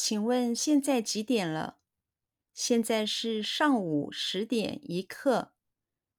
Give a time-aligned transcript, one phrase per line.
[0.00, 1.80] 请问现在几点了？
[2.54, 5.52] 现在是上午十点一刻。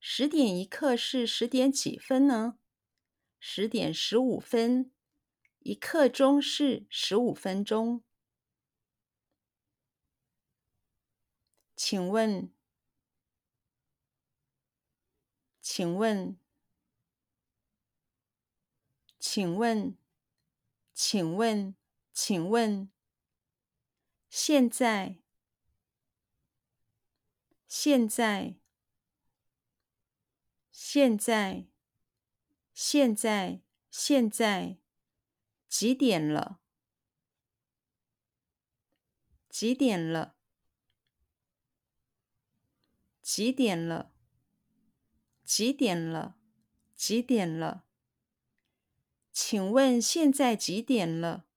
[0.00, 2.58] 十点一刻是十点几分呢？
[3.38, 4.90] 十点十五分。
[5.60, 8.02] 一刻钟是十五分钟。
[11.76, 12.52] 请问？
[15.60, 16.36] 请问？
[19.20, 19.96] 请问？
[20.92, 21.76] 请问？
[22.12, 22.90] 请问？
[24.28, 25.22] 现在？
[27.66, 28.56] 现在？
[30.70, 31.66] 现在？
[32.72, 33.62] 现在？
[33.90, 34.78] 现在？
[35.68, 36.60] 几点了？
[39.48, 40.36] 几点了？
[43.22, 44.12] 几点了？
[45.44, 46.36] 几点了？
[46.94, 47.84] 几点了？
[49.32, 51.47] 请问现在几点了？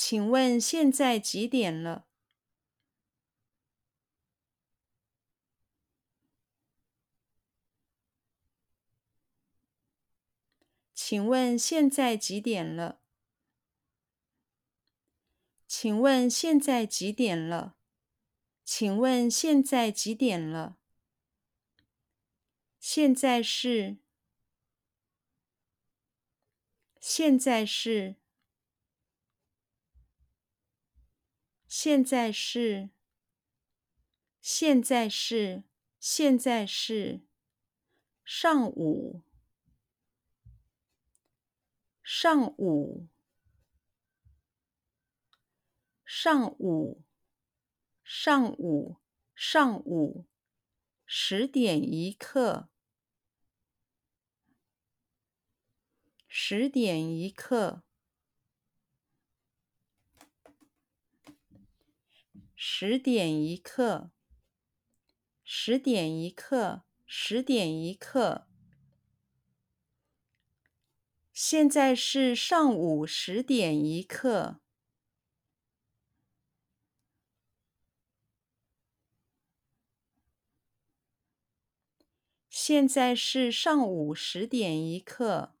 [0.00, 2.06] 请问现在几点了？
[10.94, 13.00] 请问现在几点了？
[15.66, 17.74] 请问现在几点了？
[18.64, 20.78] 请问现在几点了？
[22.78, 23.98] 现在是？
[27.00, 28.14] 现在是？
[31.68, 32.88] 现在是？
[34.40, 35.64] 现在是？
[36.00, 37.20] 现在是？
[38.24, 39.22] 上午？
[42.02, 43.06] 上午，
[46.06, 47.04] 上午，
[48.02, 48.96] 上午，
[49.34, 50.24] 上午，
[51.04, 52.70] 十点一刻，
[56.26, 57.82] 十点一刻，
[62.60, 64.10] 十点一刻，
[65.44, 68.48] 十点一刻，十点一刻。
[71.32, 74.58] 现在是上午十点一刻。
[82.50, 85.57] 现在是上午十点一刻。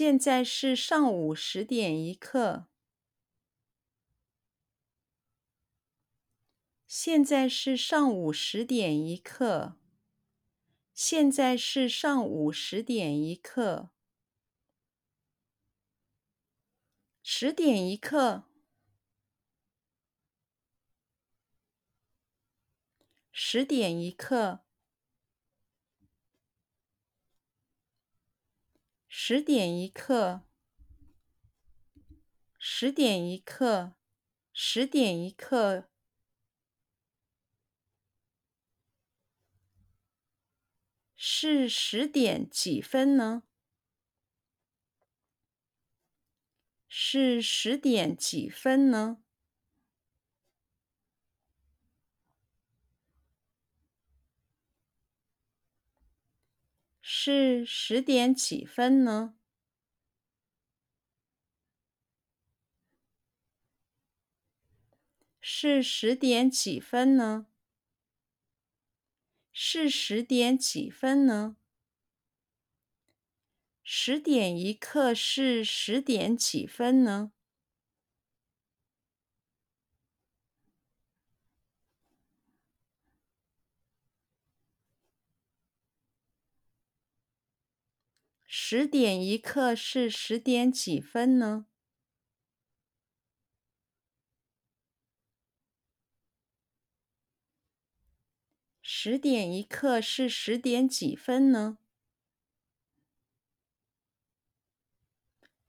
[0.00, 2.68] 现在是上午十点一刻。
[6.86, 9.76] 现在是上午十点一刻。
[10.94, 13.90] 现在是上午十点一刻。
[17.24, 18.44] 十点一刻。
[23.32, 24.67] 十点一刻。
[29.20, 30.46] 十点一刻。
[32.56, 33.96] 十点一刻。
[34.52, 35.90] 十点一刻。
[41.16, 43.42] 是十点几分呢？
[46.86, 49.24] 是十点几分呢？
[57.10, 59.34] 是十点几分呢？
[65.40, 67.46] 是十点几分呢？
[69.50, 71.56] 是十点几分呢？
[73.82, 77.32] 十点一刻是十点几分呢？
[88.50, 91.66] 十点一刻是十点几分呢？
[98.80, 101.76] 十点一刻是十点几分呢？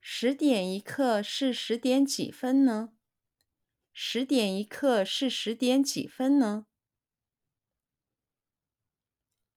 [0.00, 2.94] 十点一刻是十点几分呢？
[3.92, 6.64] 十点一刻是十点几分呢？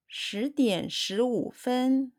[0.06, 2.12] 十点十五分。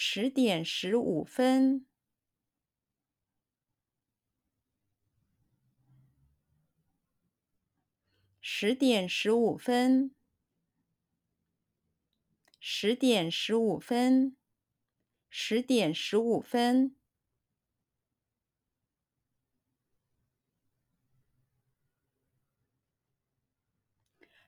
[0.00, 1.84] 十点十五分。
[8.40, 10.14] 十点十五分，
[12.60, 14.36] 十点十五分，
[15.28, 16.96] 十点十五分。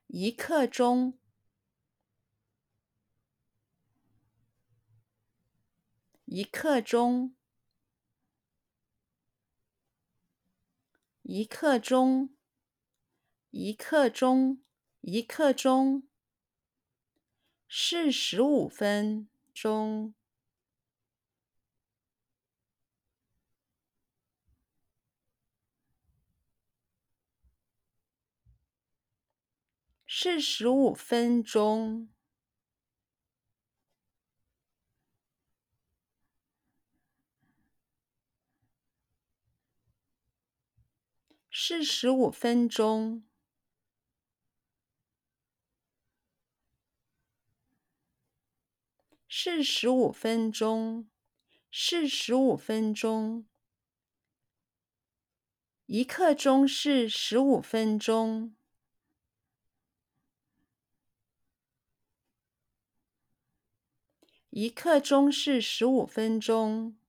[0.07, 1.20] 一刻钟，
[6.33, 7.35] 一刻钟，
[11.23, 12.31] 一刻钟，
[13.51, 14.63] 一刻钟，
[15.01, 16.09] 一刻钟，
[17.67, 20.15] 是十五分钟，
[30.07, 32.09] 是十五分钟。
[41.53, 43.25] 是十五分钟，
[49.27, 51.09] 是十五分钟，
[51.71, 53.45] 是十五分钟。
[55.87, 58.55] 一刻钟是十五分钟，
[64.51, 67.00] 一刻钟是十五分钟。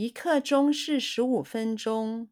[0.00, 2.28] 一刻钟是十五分钟，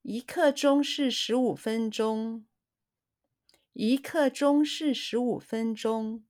[0.00, 2.46] 一刻钟是十五分钟，
[3.74, 6.24] 一刻钟是十五分钟。